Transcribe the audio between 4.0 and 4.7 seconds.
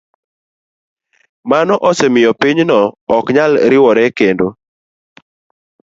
kendo.